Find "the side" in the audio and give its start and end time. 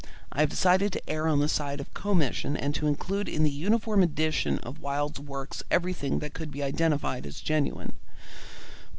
1.41-1.79